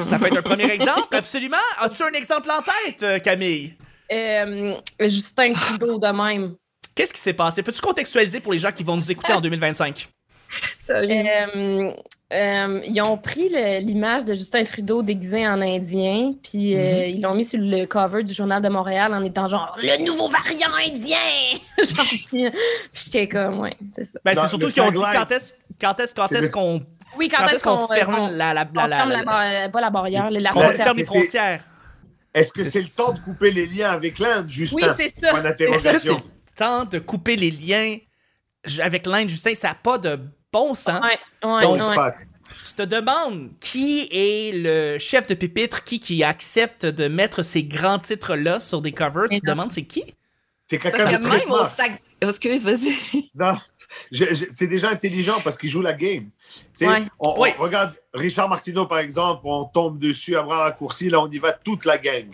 [0.00, 1.56] Ça peut être un premier exemple, absolument.
[1.80, 3.76] As-tu un exemple en tête, Camille?
[4.12, 6.54] Euh, Justin Trudeau de même.
[6.94, 7.62] Qu'est-ce qui s'est passé?
[7.62, 10.08] Peux-tu contextualiser pour les gens qui vont nous écouter en 2025?
[10.90, 11.92] Euh,
[12.32, 13.48] euh, ils ont pris
[13.80, 18.22] l'image de Justin Trudeau déguisé en Indien, puis euh, ils l'ont mis sur le cover
[18.22, 21.16] du Journal de Montréal en étant genre le nouveau variant indien.
[22.30, 22.46] puis,
[22.92, 24.20] j'étais comme, ouais, c'est ça.
[24.24, 26.82] Ben, c'est surtout qu'ils ont dit quand est-ce quand est-ce qu'on
[27.18, 29.24] Oui, quand, quand est-ce qu'on ferme on- la la on la la, ferme la- la
[29.24, 30.76] bar- pas la barrière, la frontière.
[30.76, 31.64] ferme les frontières.
[32.34, 34.76] Est-ce que C'est le temps de couper les liens avec l'Inde, Justin?
[34.76, 35.30] Oui, c'est ça.
[35.54, 36.20] Est-ce que c'est le
[36.56, 37.98] temps de couper les liens
[38.80, 39.54] avec l'Inde, Justin?
[39.54, 40.18] Ça n'a pas de
[40.52, 41.00] bon sens.
[41.00, 42.12] Ouais, ouais, Donc, ouais.
[42.64, 47.62] Tu te demandes qui est le chef de pupitre, qui, qui accepte de mettre ces
[47.64, 49.28] grands titres-là sur des covers?
[49.30, 50.04] Tu te demandes c'est qui?
[50.66, 51.70] C'est quelqu'un que de très même au smart.
[51.70, 52.02] sac.
[52.22, 52.96] Oh, excuse, vas-y.
[53.34, 53.54] Non,
[54.10, 56.28] c'est déjà intelligent parce qu'il joue la game.
[56.80, 57.04] Ouais.
[57.18, 61.30] on, on regarde Richard Martineau, par exemple, on tombe dessus à bras raccourcis, là, on
[61.30, 62.26] y va toute la gang.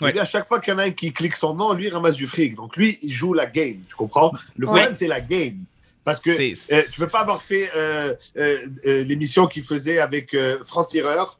[0.00, 0.12] Ouais.
[0.16, 1.92] Et à chaque fois qu'il y en a un qui clique son nom, lui, il
[1.92, 2.56] ramasse du fric.
[2.56, 3.76] Donc, lui, il joue la game.
[3.88, 4.32] Tu comprends?
[4.56, 4.72] Le Ouais.
[4.72, 5.58] problème, c'est la game.
[6.04, 8.66] Parce que euh, tu peux pas avoir fait euh, euh,
[9.04, 11.38] l'émission qu'il faisait avec Franck Tireur,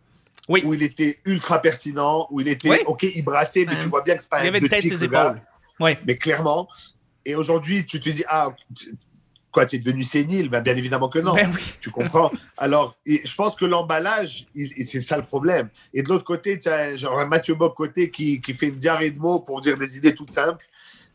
[0.49, 0.63] Oui.
[0.65, 2.77] où il était ultra pertinent, où il était, Oui.
[2.87, 5.03] OK, il brassait, mais tu vois bien que c'est pas Il avait une tête ses
[5.03, 5.43] épaules.
[5.81, 5.99] Ouais.
[6.07, 6.69] Mais clairement.
[7.25, 8.55] Et aujourd'hui, tu te dis, ah,
[9.53, 10.49] quoi, tu es devenu sénile?
[10.49, 11.35] Ben, Bien évidemment que non.
[11.35, 11.63] Ben oui.
[11.81, 12.31] Tu comprends?
[12.57, 14.47] Alors, et je pense que l'emballage,
[14.85, 15.69] c'est ça le problème.
[15.95, 18.79] Et de l'autre côté, tu as genre un Mathieu Bock côté qui, qui fait une
[18.79, 20.65] diarrhée de mots pour dire des idées toutes simples.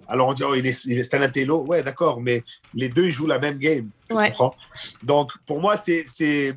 [0.08, 1.66] Alors on dit, oh, il est, il est un intello.
[1.66, 3.90] Ouais, d'accord, mais les deux, ils jouent la même game.
[4.10, 4.30] Tu Ouais.
[4.30, 4.56] comprends?
[5.04, 6.06] Donc, pour moi, c'est.
[6.08, 6.56] c'est-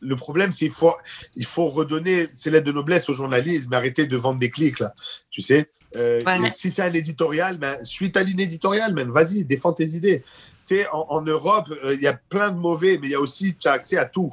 [0.00, 0.94] Le problème, c'est qu'il faut,
[1.34, 4.78] il faut redonner ses lettres de noblesse au journalisme, mais arrêter de vendre des clics,
[4.80, 4.92] là.
[5.30, 5.70] Tu sais?
[5.96, 9.10] Euh, et Si tu as un éditorial, ben, suis ta ligne éditoriale, man.
[9.10, 10.22] Vas-y, défends tes idées.
[10.66, 13.14] Tu sais, en, en Europe, euh, il y a plein de mauvais, mais il y
[13.14, 14.32] a aussi, tu as accès à tout.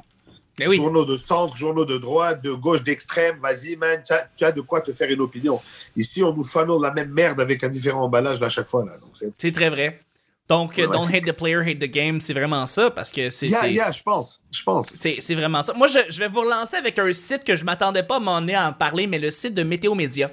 [0.58, 0.76] Ben oui.
[0.76, 4.02] Journaux de centre, journaux de droite, de gauche, d'extrême, vas-y, man,
[4.36, 5.60] tu as, de quoi te faire une opinion.
[5.96, 8.84] Ici, on nous fanons la même merde avec un différent emballage là, à chaque fois.
[8.84, 8.92] Là.
[8.98, 10.00] Donc, c'est, C'est très vrai.
[10.48, 13.30] Donc, euh, Ouais, don't hate the player, hate the game, c'est vraiment ça, parce que
[13.30, 14.40] c'est Yeah, c'est- yeah, je pense.
[14.50, 14.88] Je pense.
[14.88, 15.72] c'est- c'est vraiment ça.
[15.72, 18.36] Moi, je, je vais vous relancer avec un site que je m'attendais pas à m'en
[18.46, 20.30] à en parler, mais le site de Météo Média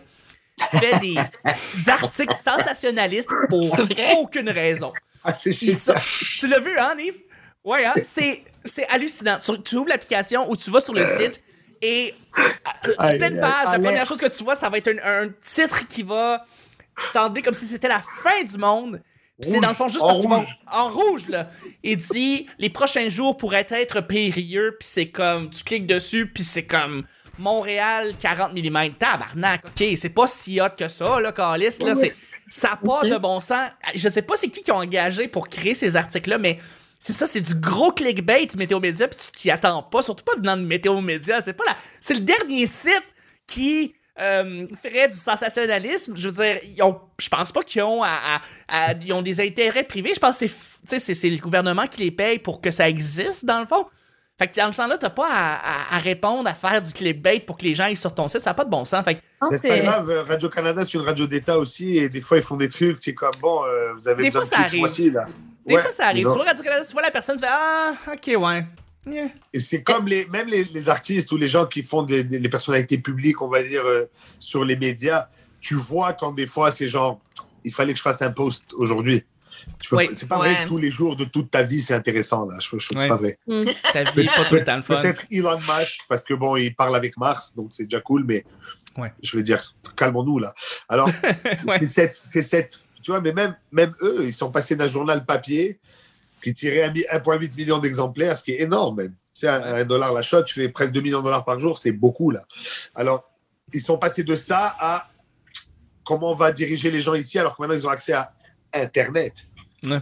[0.63, 1.15] fait des
[1.89, 3.77] articles sensationnalistes pour
[4.17, 4.93] aucune raison.
[5.23, 5.95] Ah, c'est ça.
[6.39, 7.15] tu l'as vu, hein, Nive?
[7.63, 7.93] Ouais, hein?
[8.01, 9.37] C'est, c'est hallucinant.
[9.39, 11.41] Tu, tu ouvres l'application ou tu vas sur le site
[11.81, 12.13] et
[12.97, 15.87] à, pleine page, la première chose que tu vois, ça va être un, un titre
[15.87, 16.45] qui va
[16.97, 19.01] sembler comme si c'était la fin du monde.
[19.41, 20.59] Puis c'est dans le fond juste en parce rouge.
[20.69, 21.49] en rouge là.
[21.81, 26.43] Il dit les prochains jours pourraient être périlleux puis c'est comme tu cliques dessus puis
[26.43, 27.05] c'est comme
[27.39, 29.61] Montréal 40 mm tabarnak.
[29.65, 32.15] OK, c'est pas si hot que ça là Calis là, c'est
[32.49, 33.69] ça a pas de bon sens.
[33.95, 36.59] Je sais pas c'est qui qui ont engagé pour créer ces articles là mais
[37.01, 40.35] c'est ça, c'est du gros clickbait Météo Média, puis tu t'y attends pas, surtout pas
[40.35, 41.39] venant de Météo Média.
[41.39, 41.77] C'est pas la...
[42.01, 43.05] C'est le dernier site
[43.47, 46.17] qui euh, ferait du sensationnalisme.
[46.17, 48.41] Je veux dire, ils ont, je pense pas qu'ils ont, à, à-
[48.89, 50.11] à- ils ont des intérêts privés.
[50.13, 50.47] Je pense que
[50.99, 53.85] c'est le gouvernement qui les paye pour que ça existe, dans le fond.
[54.39, 57.41] Fait que dans le sens-là, t'as pas à, à- à répondre, à faire du clickbait
[57.41, 58.39] pour que les gens aillent sur ton site.
[58.41, 59.03] Ça n'a pas de bon sens.
[59.03, 59.19] Fait que,
[59.57, 62.55] c'est pas grave, euh, Radio-Canada, c'est une radio d'État aussi, et des fois, ils font
[62.55, 64.79] des trucs, c'est comme, bon, euh, vous avez Des besoin fois, de ça ce arrive.
[64.79, 65.21] mois-ci, là.
[65.65, 66.25] des Ouais, fois, ça arrive.
[66.25, 66.31] non.
[66.31, 68.65] Tu vois Radio-Canada, tu vois la personne, tu fais Ah, ok, ouais.
[69.05, 69.27] Yeah.
[69.53, 72.37] Et c'est comme les, même les, les artistes ou les gens qui font des, des-
[72.39, 74.05] les personnalités publiques, on va dire, euh,
[74.39, 75.27] sur les médias,
[75.61, 77.19] tu vois quand des fois, c'est genre,
[77.63, 79.23] il fallait que je fasse un post aujourd'hui.
[79.91, 80.07] Oui.
[80.13, 82.57] C'est pas vrai que tous les jours de toute ta vie, c'est intéressant, là.
[82.59, 83.01] Je, je trouve que Ouais.
[83.01, 83.37] c'est pas vrai.
[83.93, 84.99] Ta vie est pas tout le temps le fun.
[84.99, 88.45] Peut-être Elon Musk, parce que bon, il parle avec Mars, donc c'est déjà cool, mais
[88.97, 89.13] Ouais.
[89.23, 90.53] je veux dire, calmons-nous, là.
[90.89, 91.07] Alors,
[91.65, 91.77] Ouais.
[91.79, 95.25] c'est cette, c'est cette, tu vois, mais même, même eux, ils sont passés d'un journal
[95.25, 95.79] papier
[96.43, 99.11] qui tirait un mi- 1,8 million d'exemplaires, ce qui est énorme, même.
[99.33, 101.57] Tu sais, un, un dollar la shot, tu fais presque 2 millions de dollars par
[101.59, 102.43] jour, c'est beaucoup, là.
[102.95, 103.23] Alors,
[103.73, 105.07] ils sont passés de ça à
[106.03, 108.33] comment on va diriger les gens ici, alors que maintenant, ils ont accès à
[108.73, 109.47] Internet.
[109.83, 109.99] Ouais.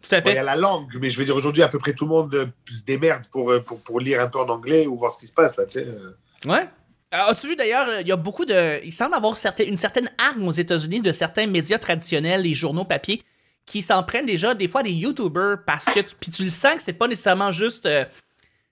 [0.00, 0.38] Tout à Bon, Il y fait.
[0.38, 2.46] a la langue, mais je veux dire, aujourd'hui, à peu près tout le monde euh,
[2.70, 5.26] se démerde pour, euh, pour, pour lire un peu en anglais ou voir ce qui
[5.26, 5.86] se passe, là, tu sais.
[5.86, 6.12] euh.
[6.46, 6.68] Ouais.
[7.10, 8.84] As-tu vu d'ailleurs, il y a beaucoup de.
[8.84, 9.34] Il semble avoir
[9.66, 13.22] une certaine arme aux États-Unis de certains médias traditionnels, les journaux papier,
[13.64, 16.82] qui s'en prennent déjà des fois des YouTubers parce que puis tu le sens que
[16.82, 18.04] c'est pas nécessairement juste euh,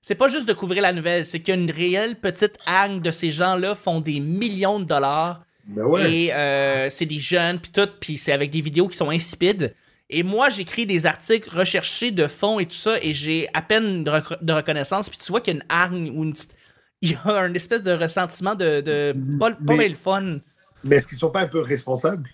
[0.02, 3.00] c'est pas juste de couvrir la nouvelle, c'est qu'il y a une réelle petite haine
[3.00, 6.12] de ces gens-là font des millions de dollars Ben ouais.
[6.12, 9.74] et euh, c'est des jeunes puis tout puis c'est avec des vidéos qui sont insipides.
[10.08, 14.04] Et moi, j'écris des articles recherchés de fond et tout ça, et j'ai à peine
[14.04, 15.08] de, rec- de reconnaissance.
[15.10, 16.54] Puis tu vois qu'il y a une hargne ou une petite-
[17.02, 18.80] Il y a un espèce de ressentiment de.
[18.80, 20.38] de pas, pas Mais- le fun.
[20.84, 22.30] Mais est-ce qu'ils sont pas un peu responsables?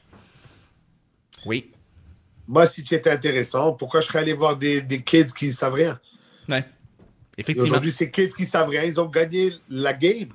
[1.46, 1.70] Oui.
[2.46, 5.74] Moi, si tu étais intéressant, pourquoi je serais allé voir des, des kids qui savent
[5.74, 5.98] rien?
[6.48, 6.64] Ouais.
[7.38, 7.64] Effectivement.
[7.68, 10.28] Aujourd'hui, ces kids qui savent rien, ils ont gagné la game.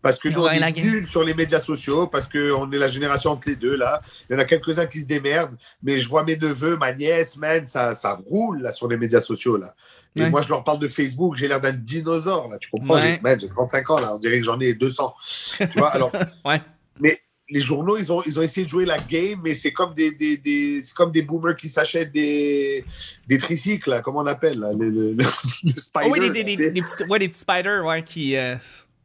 [0.00, 3.30] Parce que nous, on est nuls sur les médias sociaux, parce qu'on est la génération
[3.32, 4.00] entre les deux, là.
[4.28, 7.36] Il y en a quelques-uns qui se démerdent, mais je vois mes neveux, ma nièce,
[7.36, 9.74] man, ça, ça roule, là, sur les médias sociaux, là.
[10.16, 10.30] Et Ouais.
[10.30, 12.58] moi, je leur parle de Facebook, j'ai l'air d'un dinosaure, là.
[12.58, 12.94] Tu comprends?
[12.96, 13.00] Ouais.
[13.00, 14.14] J'ai man, j'ai 35 ans, là.
[14.14, 15.14] On dirait que j'en ai 200.
[15.58, 15.88] tu vois?
[15.90, 16.12] Alors,
[16.44, 16.60] Ouais.
[17.00, 19.92] mais les journaux, ils ont, ils ont essayé de jouer la game, mais c'est comme
[19.94, 22.82] des, des, des- c'est comme des boomers qui s'achètent des,
[23.26, 24.00] des tricycles, là.
[24.02, 24.70] Comment on appelle, là?
[24.72, 25.24] Le, le- le-
[25.76, 26.06] spider.
[26.06, 26.70] Oh oui, des, des, là, des, tu sais.
[26.70, 28.56] des petits, ouais, des petits spiders ouais, qui euh,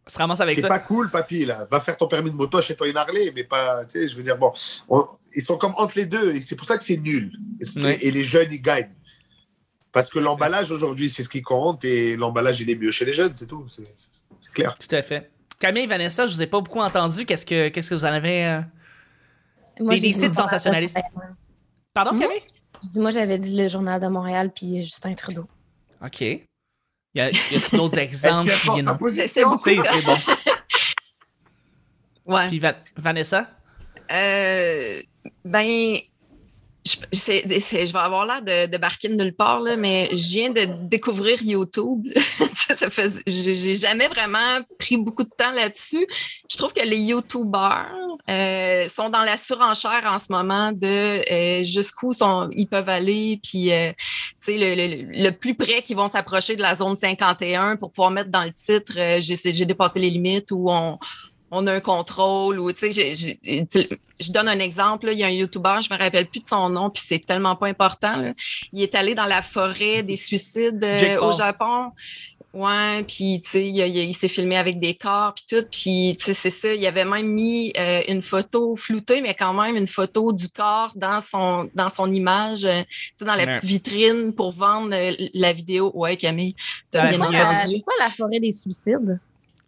[0.08, 1.68] se avec C'est pas cool, papy, là.
[1.70, 4.24] Va faire ton permis de moto chez toi Harley, mais pas, tu sais, je veux
[4.24, 4.52] dire, bon,
[4.90, 7.32] on- ils sont comme entre les deux, et c'est pour ça que c'est nul.
[7.60, 7.98] Et, c'est- Ouais.
[8.02, 8.90] et les jeunes, ils gagnent.
[9.92, 13.14] Parce que l'emballage, aujourd'hui, c'est ce qui compte, et l'emballage, il est mieux chez les
[13.14, 13.66] jeunes, c'est tout.
[13.68, 13.84] C'est
[14.40, 14.74] c'est clair.
[14.78, 15.32] Tout à fait.
[15.60, 17.26] Camille et Vanessa, je vous ai pas beaucoup entendu.
[17.26, 18.46] Qu'est-ce que, qu'est-ce que vous en avez.
[18.46, 18.62] euh?
[19.80, 20.98] Moi, Des- sites sensationnalistes?
[21.94, 22.20] Pardon, Hmm?
[22.20, 22.42] Camille?
[22.84, 25.48] Je dis, moi, j'avais dit le Journal de Montréal puis Justin Trudeau.
[26.06, 26.24] OK.
[27.18, 28.52] Y a- y a-tu d'autres exemples?
[28.52, 28.86] Qui viennent-
[29.88, 30.18] C'est bon.
[32.26, 32.48] Ouais.
[32.48, 33.50] Puis Va- Vanessa?
[34.12, 35.02] Euh,
[35.44, 35.98] ben,
[36.88, 40.50] je, je vais avoir l'air de, de barquer de nulle part, là, mais je viens
[40.52, 42.06] de découvrir YouTube.
[42.68, 46.06] Ça, ça j'ai jamais vraiment pris beaucoup de temps là-dessus.
[46.52, 47.88] Je trouve que les YouTubers
[48.30, 52.12] euh, sont dans la surenchère en ce moment de euh, jusqu'où
[52.52, 53.92] ils peuvent aller, puis euh,
[54.48, 58.30] le, le- le plus près qu'ils vont s'approcher de la zone 51 pour pouvoir mettre
[58.32, 60.98] dans le titre j'ai dépassé les limites ou on,
[61.52, 65.06] on a un contrôle ou tu sais, je donne un exemple.
[65.08, 67.20] là, il y a un YouTuber, je me rappelle plus de son nom, puis c'est
[67.26, 68.18] tellement pas important.
[68.18, 68.34] là.
[68.74, 71.34] Il est allé dans la forêt des suicides euh, au.
[71.38, 71.92] Japon.
[72.54, 76.34] Ouais, puis tu sais, il, s'est filmé avec des corps puis tout, puis tu sais,
[76.34, 76.74] c'est ça.
[76.74, 80.92] Il avait même mis euh, une photo floutée, mais quand même une photo du corps
[80.96, 83.60] dans son dans son image, euh, tu sais, dans la Ouais.
[83.60, 84.96] petite vitrine pour vendre
[85.34, 85.92] la vidéo.
[85.94, 86.56] Ouais, Camille,
[86.90, 87.56] t'as bien entendu.
[87.70, 89.20] C'est quoi la forêt des suicides?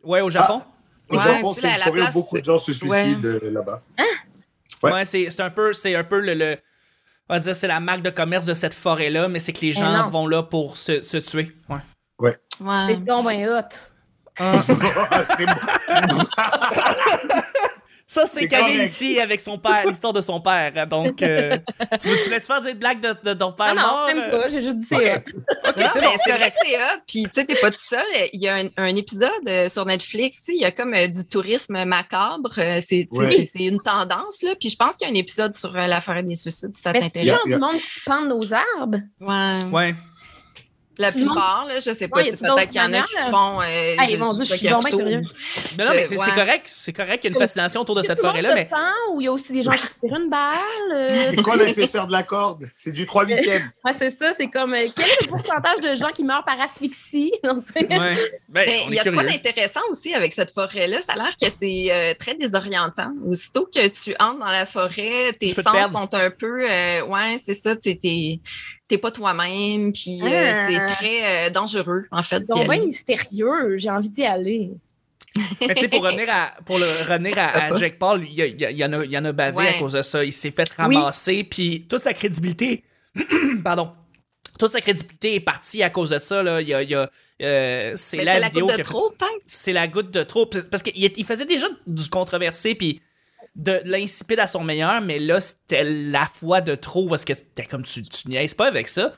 [0.03, 0.63] Ouais, au Japon?
[1.11, 3.39] Au Ouais, Japon, c'est la- une la forêt où beaucoup de gens se suicident euh,
[3.51, 3.81] là-bas.
[4.83, 5.05] Ouais, Ouais.
[5.05, 6.57] c'est, c'est un peu, c'est un peu le, le-
[7.27, 9.67] on va dire, c'est la marque de commerce de cette forêt-là, mais c'est que les
[9.67, 11.51] Mais gens vont là pour se, se tuer.
[11.67, 11.77] Ouais.
[12.19, 12.37] Ouais.
[12.87, 13.61] C'est donc ben hot.
[15.37, 15.53] c'est bon.
[18.11, 18.91] Ça, c'est Camille correct.
[18.91, 20.87] ici avec son père, l'histoire de son père.
[20.87, 21.59] Donc, euh,
[22.01, 24.07] tu veux-tu laisses faire des blagues de, de ton père Ah non, mort?
[24.07, 24.47] même pas.
[24.47, 25.19] J'ai juste dit c'est hot.
[25.37, 26.09] Non, c'est bon.
[26.25, 27.01] c'est hot.
[27.07, 28.03] Puis, tu sais, t'es pas tout seul.
[28.33, 30.95] Il y a un, un épisode euh, sur Netflix, tu sais, il y a comme
[30.95, 32.49] euh, du tourisme macabre.
[32.57, 33.31] Euh, C'est tu sais, Ouais.
[33.31, 34.55] c'est- c'est une tendance, là.
[34.59, 36.81] Puis, je pense qu'il y a un épisode sur euh, la forêt des suicides, si
[36.81, 37.29] ça Mais c'est t'intéresse.
[37.29, 38.97] genre Yeah, du monde qui se pendent aux arbres?
[39.21, 39.59] Ouais.
[39.71, 39.95] Ouais.
[40.99, 42.17] La plupart, là, je sais pas.
[42.17, 43.61] Ouais, Peut-être qu'il y en a qui se font.
[43.61, 44.67] Euh, Hey, mon Dieu, je suis.
[44.67, 46.31] Non, non, mais c'est, Je- ouais.
[46.35, 46.63] correct.
[46.67, 48.69] C'est correct qu'il y a une fascination autour de cette forêt-là, mais
[49.19, 50.57] il y a aussi des gens qui se tirent une balle.
[50.93, 52.69] euh, C'est quoi l'épaisseur de la corde?
[52.73, 53.71] C'est du 3 huitièmes.
[53.85, 54.33] Ouais, c'est ça.
[54.33, 57.31] C'est comme euh, quel est le pourcentage de gens qui meurent par asphyxie?
[57.43, 58.13] Ouais.
[58.49, 61.01] Ben, il y a quoi d'intéressant aussi avec cette forêt-là?
[61.01, 63.11] Ça a l'air que c'est euh, très désorientant.
[63.25, 66.69] Aussitôt que tu entres dans la forêt, tes sens sont un peu.
[66.69, 67.75] euh, ouais, c'est ça.
[67.75, 67.97] Tu
[68.89, 69.93] t'es, pas toi-même.
[69.93, 70.67] Puis euh, Ah.
[70.67, 72.43] c'est très euh, dangereux, en fait.
[72.51, 72.67] aller.
[72.67, 73.77] bien mystérieux.
[73.77, 74.71] J'ai envie d'y aller.
[75.61, 77.73] Mais tu sais, pour revenir à, pour le, revenir à?
[77.75, 79.67] Jake Paul, il y, a- il y en a, il y en a bavé Ouais.
[79.69, 80.25] à cause de ça.
[80.25, 80.95] Il s'est fait Oui.
[80.97, 82.83] ramasser, puis toute sa crédibilité,
[83.63, 83.91] pardon,
[84.57, 86.41] toute sa crédibilité est partie à cause de ça.
[86.43, 86.61] Là.
[86.61, 87.09] Il y a, il y a,
[87.41, 89.31] euh, c'est la c'est goutte de trop, peut-être?
[89.45, 90.45] c'est la goutte de trop.
[90.71, 92.99] Parce qu'il il faisait déjà du controversé, puis
[93.59, 97.65] de l'insipide à son meilleur, mais là, c'était la fois de trop, parce que c'était
[97.65, 99.13] comme tu, tu niaises pas avec ça.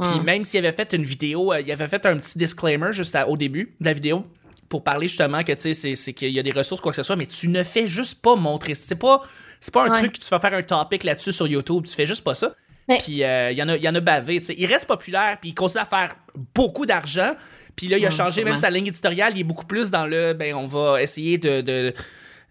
[0.00, 3.14] Puis même s'il avait fait une vidéo, euh, il avait fait un petit disclaimer juste
[3.14, 4.24] à- au début de la vidéo
[4.70, 6.96] pour parler justement que tu sais c'est- c'est qu'il y a des ressources quoi que
[6.96, 8.74] ce soit mais tu ne fais juste pas montrer.
[8.74, 9.20] C'est pas
[9.60, 9.98] c'est pas un Ouais.
[9.98, 12.54] truc que tu vas faire un topic là-dessus sur YouTube tu fais juste pas ça.
[13.00, 14.54] Puis euh, il y en a y en a bavé tu sais.
[14.56, 16.16] Il reste populaire puis il continue à faire
[16.54, 17.34] beaucoup d'argent.
[17.76, 19.34] Puis là il a Hum, changé même sa ligne éditoriale.
[19.36, 21.92] Il est beaucoup plus dans le ben on va essayer de, de-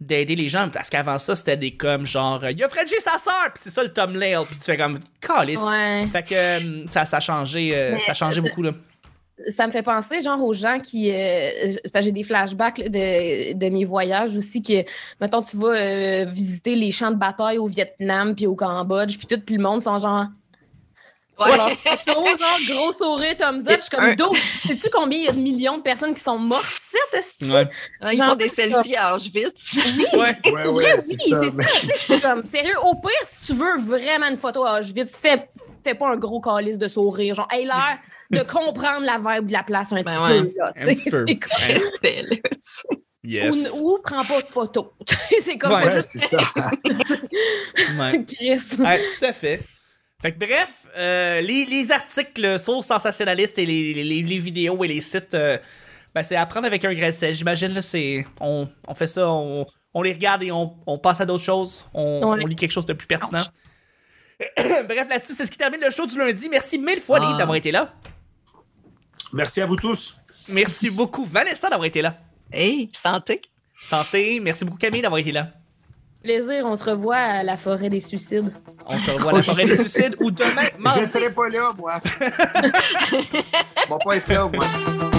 [0.01, 3.51] d'aider les gens parce qu'avant ça c'était des comme genre il a frenché sa sœur
[3.53, 6.07] puis c'est ça le thumbnail puis tu fais comme calice Ouais.
[6.11, 8.71] fait que euh, ça, ça a changé, euh, Mais, ça a changé beaucoup là.
[9.49, 11.49] ça me fait penser genre aux gens qui euh,
[11.99, 14.83] j'ai des flashbacks là, de, de mes voyages aussi que
[15.19, 19.27] mettons tu vas euh, visiter les champs de bataille au Vietnam puis au Cambodge puis
[19.27, 20.25] tout puis le monde sont genre
[21.47, 21.67] Voilà.
[22.07, 22.27] Genre,
[22.69, 23.79] gros sourire, thumbs up.
[23.79, 24.35] Je suis comme?
[24.67, 26.65] Sais-tu combien il y a de millions de personnes qui sont mortes?
[26.79, 27.51] C'est esti?
[27.51, 27.67] Ouais.
[28.13, 29.71] Ils font des selfies à Auschwitz.
[30.13, 30.35] Ouais.
[30.51, 31.41] Ouais, oui, c'est ça.
[31.97, 35.49] Je suis comme, sérieux, au pire, si tu veux vraiment une photo à Auschwitz, fais,
[35.83, 37.35] fais pas un gros calice de sourire.
[37.35, 37.97] Genre, aie l'air
[38.29, 40.43] de comprendre la vibe de la place un Ben petit ouais.
[40.43, 40.51] peu.
[40.57, 41.25] Là, tu Un sais, petit peu.
[41.27, 41.73] c'est comme- Ouais.
[41.73, 42.37] Respect, là.
[43.23, 43.71] Yes.
[43.79, 44.93] Ou, ou prends pas de photo.
[45.39, 45.91] c'est comme Ouais.
[45.91, 46.37] juste c'est ça.
[47.99, 48.25] Ouais.
[48.25, 48.61] Chris.
[48.79, 49.61] Ouais, tout à fait.
[50.21, 54.87] Fait que bref, euh, les, les articles sur sensationnalistes et les, les, les vidéos et
[54.87, 55.57] les sites, euh,
[56.13, 57.33] ben, c'est à prendre avec un grain de sel.
[57.33, 58.25] J'imagine, là, c'est.
[58.39, 61.85] On, on fait ça, on, on les regarde et on, on passe à d'autres choses.
[61.93, 62.43] On, Ouais.
[62.43, 63.39] on lit quelque chose de plus pertinent.
[64.57, 66.49] bref, là-dessus, c'est ce qui termine le show du lundi.
[66.49, 67.37] Merci mille fois, Ah.
[67.37, 67.93] D'avoir été là.
[69.33, 70.17] Merci à vous tous.
[70.49, 72.17] Merci beaucoup, Vanessa, d'avoir été là.
[72.51, 73.39] Hey, santé.
[73.79, 74.39] Santé.
[74.39, 75.51] Merci beaucoup, Camille, d'avoir été là.
[76.23, 78.53] Plaisir, on se revoit à la forêt des suicides.
[78.85, 80.99] On se revoit à la forêt des suicides ou demain, Je mardi.
[81.01, 81.99] ne serai pas là, moi.
[83.89, 85.10] Mon pas être là, moi.